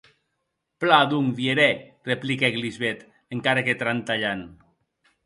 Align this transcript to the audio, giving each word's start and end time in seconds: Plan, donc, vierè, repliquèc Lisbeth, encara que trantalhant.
Plan, 0.83 1.03
donc, 1.11 1.35
vierè, 1.39 1.67
repliquèc 2.11 2.57
Lisbeth, 2.63 3.05
encara 3.39 3.65
que 3.69 3.77
trantalhant. 3.83 4.43